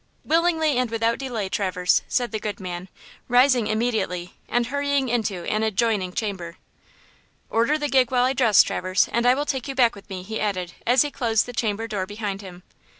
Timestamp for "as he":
10.87-11.11